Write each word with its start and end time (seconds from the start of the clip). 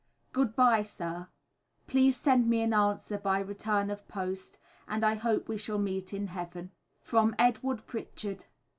Good 0.33 0.55
bye, 0.55 0.81
Sir. 0.81 1.27
Please 1.85 2.17
send 2.17 2.49
me 2.49 2.61
an 2.63 2.73
answer 2.73 3.19
by 3.19 3.37
return 3.37 3.91
of 3.91 4.07
post, 4.07 4.57
and 4.87 5.03
I 5.03 5.13
hope 5.13 5.47
we 5.47 5.57
shall 5.59 5.77
meet 5.77 6.11
in 6.11 6.25
Heaven. 6.25 6.71
From 7.01 7.35
EDWARD 7.37 7.85
PRITCHARD. 7.85 8.45